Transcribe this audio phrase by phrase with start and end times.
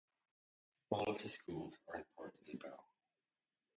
[0.89, 2.87] All of the schools are in Port Isabel.